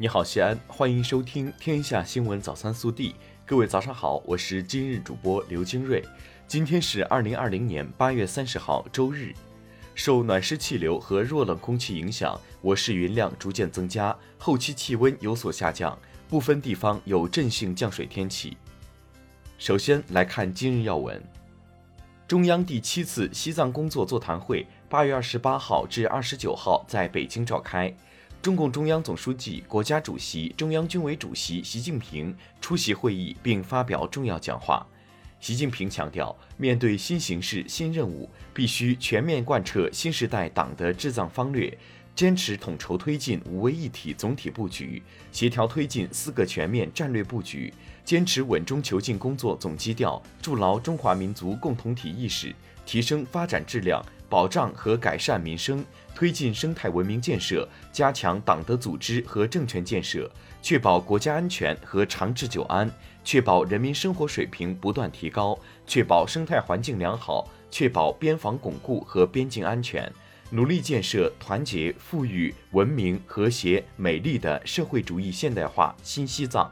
[0.00, 3.10] 你好，西安，欢迎收听《天下新闻早餐速递》。
[3.44, 6.02] 各位早上好，我是今日主播刘金瑞。
[6.48, 9.34] 今天是二零二零年八月三十号，周日。
[9.94, 15.98] 受暖湿气流和弱冷空气影响，我市云量逐渐增加，后期气温有所下降，
[16.30, 18.56] 部分地方有阵性降水天气。
[19.58, 21.22] 首先来看今日要闻：
[22.26, 27.94] 中央第七次西藏工作座谈会八月二十八号至二十九号在北京召开。
[28.42, 34.86] 中共中央总书记、国家主席、中央军委主席习近平出席会议并发表重要讲话。
[35.40, 41.76] 习近平强调，面对新形势、新任务，必须全面贯彻新时代党的治藏方略，
[42.14, 47.70] 坚持统筹推进五位一体总体布局，协调推进四个全面战略布局，
[48.06, 52.54] 坚持稳中求进工作总基调，筑牢中华民族共同体意识，
[52.86, 54.02] 提升发展质量。
[54.30, 60.30] 保障和改善民生，推进生态文明建设，加强党的组织和政权建设，
[60.62, 62.88] 确保国家安全和长治久安，
[63.24, 70.10] 确保人民生活水平不断提高，确保生态环境良好，确保边防巩固和边境安全，
[70.50, 76.70] 努力建设团结、富裕、文明、和谐、美丽的社会主义现代化新西藏。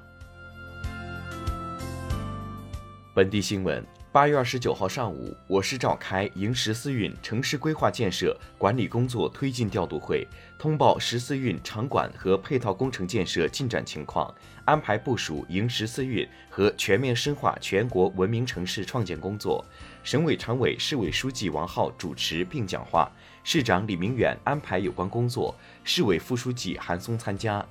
[3.12, 3.97] 本地新闻。
[4.18, 10.26] 八月二十九号上午，我市召开迎十四运城市规划建设管理工作推进调度会，
[10.58, 19.64] 通报十四运场馆和配套工程建设进展情况，安排部署迎十四运和全面深化全国文明城市创建工作。
[20.02, 23.08] 省委常委、市委书记王浩主持并讲话，
[23.44, 27.64] 市长李明远安排有关工作，市委副书记韩松参加。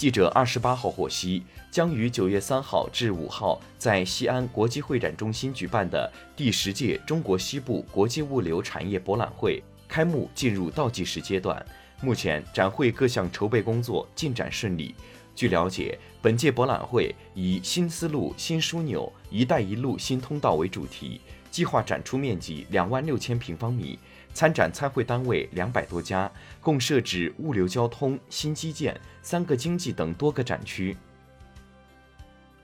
[0.00, 11.62] 记者二十八号获悉，将于九月三号至五号在西安国际会展中心举办的第十届中国西部国际物流产业博览会开幕进入倒计时阶段。
[12.00, 14.94] 目前，展会各项筹备工作进展顺利。
[15.36, 23.98] 据了解，本届博览会以“新思路、新枢纽、一带一路新通道”为主题，计划展出面积两万六千平方米。
[24.32, 26.30] 参展参会单位两百多家，
[26.60, 30.96] 共设置物流交通、新基建、三个经济等多个展区。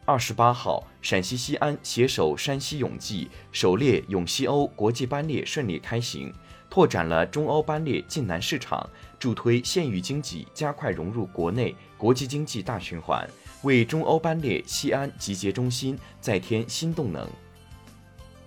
[0.04, 6.32] 二十八号，陕西西安携手山西永济，首列永西欧国际班列顺利开行，
[6.70, 8.88] 拓展了中欧班列晋南市场，
[9.18, 13.28] 助推县域经济加快融入国内国际经济大循环，
[13.62, 17.28] 为中欧班列西安集结中心再添新动能。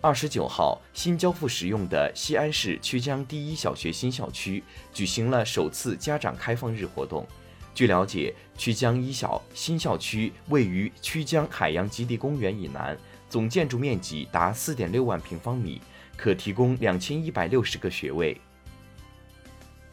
[0.02, 7.28] 二十九号，新交付使用的西安市曲江第一小学新校区举行了首次家长开放日活动。
[7.76, 12.98] 据了解，曲江一小新校区位于曲江海洋极地公园以南，
[13.30, 15.82] 总建筑面积达四点六万平方米，
[16.16, 18.40] 可提供两千一百六十个学位。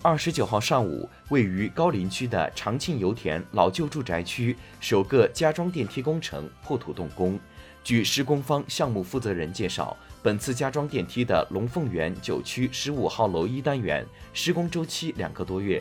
[0.02, 7.36] 二十九号上午，位于高陵区的长庆油田老旧住宅区首个加装电梯工程破土动工。
[7.86, 14.04] 据施工方项目负责人介绍，本次加装电梯的龙凤园九区十五号楼一单元
[14.34, 15.80] 施工周期两个多月。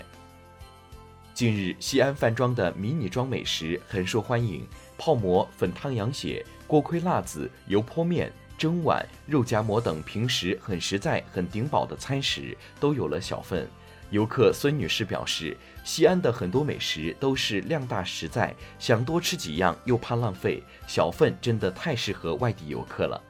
[1.33, 4.67] 近日，西安饭庄的迷你装美食很受欢迎，
[4.99, 13.67] 泡馍、粉汤羊血、锅盔辣子、油泼面、蒸碗、肉夹馍等平时很实在、很顶饱的餐食都有了小份。
[14.11, 23.21] 游客孙女士表示，西安的很多美食都是量大实在，想多吃几样又怕浪费，小份真的太适合外地游客了。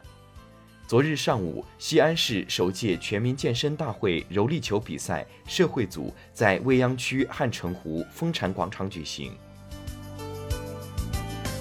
[0.85, 9.35] 昨日上午，西安市首届全民健身大会柔力球比赛社会组在未央区汉城湖丰禅广场举行。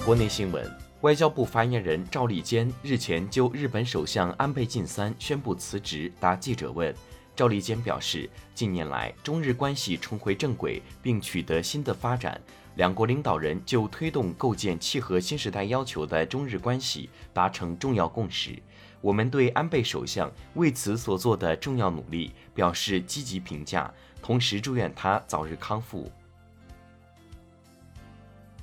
[0.05, 0.69] 国内新闻，
[1.01, 6.93] 外交部发言人赵立坚日前就日本首相安倍晋三宣布辞职答记者问。
[7.35, 12.39] 赵立坚表示，近年来中日关系重回正轨，并取得新的发展。
[12.75, 18.61] 两国领导人就推动构建契合新时代要求的中日关系达成重要共识。
[19.01, 26.11] 我们对安倍首相为此所做的重要努力表示积极评价，同时祝愿他早日康复。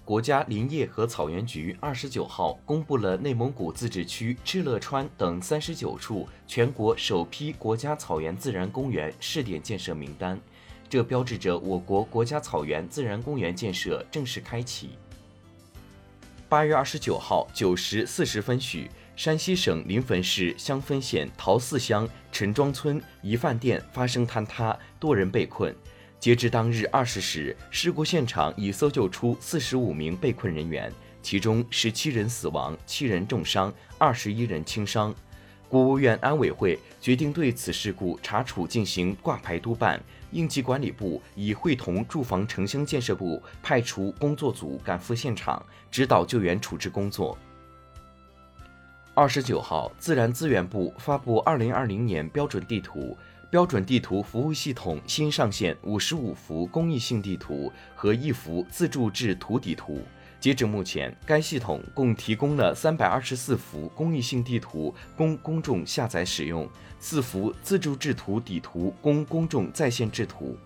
[0.04, 10.40] 国家林业和草原局二十九号公布了内蒙古自治区敕勒川等三十九处全国首批国家草原自然公园试点建设名单，
[10.88, 14.90] 这标志着我国国家草原自然公园建设正式开启。
[16.48, 25.72] 八月二十九号九时四十分许，山西省临汾市襄汾县陶寺乡陈庄村一饭店发生坍塌，多人被困。
[26.22, 35.12] 截至当日二十时，事故现场已搜救出四十五名被困人员，其中十七人死亡，七人重伤，二十一人轻伤。
[35.69, 45.60] 国务院安委会决定对此事故查处进行挂牌督办，应急管理部已会同住房城乡建设部派出工作组赶赴现场，
[45.90, 47.36] 指导救援处置工作。
[49.12, 53.19] 二十九号，自然资源部发布二零二零年标准地图，
[53.52, 60.00] 标准地图服务系统新上线五十五幅公益性地图和一幅自助制图底图。
[60.40, 66.66] 截至目前，该系统共提供了三百二十四幅公益性地图供公众下载使用，
[66.99, 70.56] 四幅自助制图底图供公众在线制图。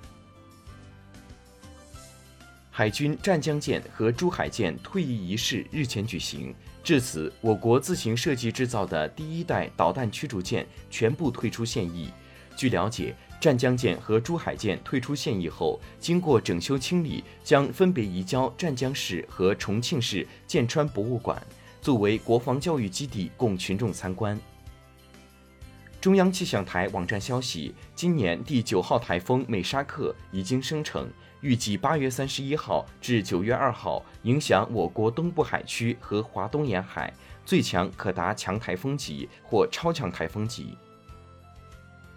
[2.71, 6.55] 海军湛江舰和珠海舰退役仪式日前举行，
[6.85, 12.11] 至此，我国自行设计制造的第一代导弹驱逐舰全部退出现役。
[12.56, 13.14] 据了解。
[13.38, 21.41] 湛江舰和珠海舰退出现役后，经过整修清理，将分别移交湛江市和重庆市舰川博物馆，
[21.82, 24.41] 作为国防教育基地供群众参观。
[26.00, 31.06] 中央气象台网站消息，今年第九号台风美沙克已经生成，
[31.43, 37.12] 预计八月三十一号至九月二号影响我国东部海区和华东沿海，
[37.44, 40.76] 最强可达强台风级或超强台风级。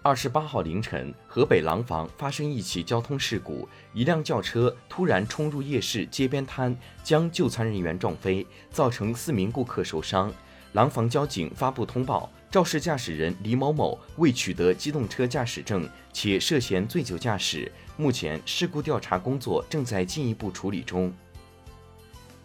[0.02, 6.74] 二十八号凌晨，河北廊坊发生一起交通事故，一辆轿车突然冲入夜市街边摊，
[7.04, 10.32] 将就餐人员撞飞，造成四名顾客受伤。
[10.72, 17.70] 廊坊交警发布通报，肇事驾驶人李某某未取得机动车驾驶证，且涉嫌醉酒驾驶。
[17.98, 21.12] 目前，事故调查工作正在进一步处理中。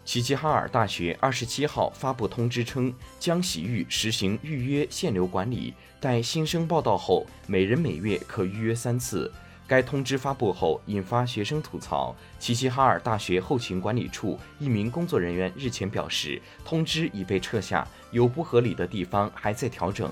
[0.06, 9.30] 齐齐哈尔大学二十七号发布通知称，将洗浴实行预约限流管理，待新生报到后，每人每月可预约三次。
[9.66, 12.14] 该通知发布后，引发学生吐槽。
[12.38, 20.08] 齐齐哈尔大学后勤管理处一名工作人员日前表示，通知已被撤下，有不合理的地方还在调整。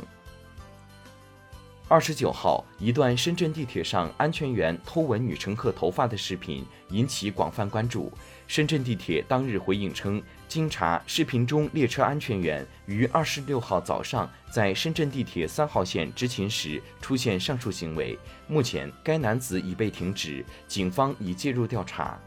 [1.87, 8.11] 二十九号，一段深圳地铁上安全员偷吻女乘客头发的视频引起广泛关注。
[8.47, 18.19] 深圳地铁当日回应称，经查，视频中列车安全员于二十六号早上在深圳地铁三号线执勤时出现上述行为。
[18.49, 22.19] 目前，该男子已被停职，警方已介入调查。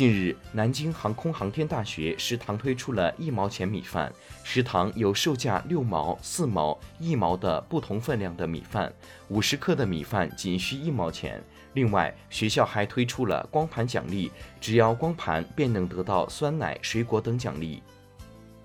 [0.00, 4.10] 近日，南京航空航天大学食堂推出了一毛钱米饭，
[4.42, 8.90] 食堂有售价六毛、四毛、一毛的不同分量的米饭，
[9.28, 11.44] 五十克的米饭仅需一毛钱。
[11.74, 17.82] 另外，学校还推出了光盘奖励，只要光盘便能得到酸奶、水果等奖励。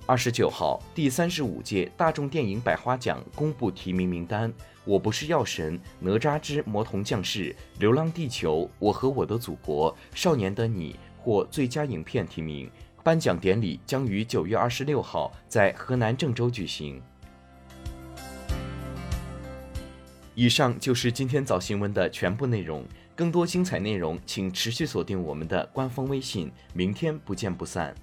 [0.05, 4.49] 二十九号，第三十五届大众电影百花奖公布提名名单，
[4.85, 10.93] 《我不是药神》《哪吒之魔童降世》《流浪地球》《我和我的祖国》《少年的你》
[11.25, 12.69] 获最佳影片提名。
[13.03, 17.01] 颁奖典礼将于九月二十六号在河南郑州举行。
[20.35, 22.83] 以上就是今天早新闻的全部内容，
[23.15, 26.51] 更多精彩内容请持续锁定我们的官方微信。
[26.73, 27.95] 明天不见不散。